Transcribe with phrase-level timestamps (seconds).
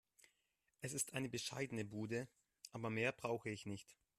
[0.79, 2.27] Es ist eine bescheidene Bude,
[2.71, 3.99] aber mehr brauche ich nicht.